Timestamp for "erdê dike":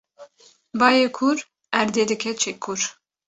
1.79-2.31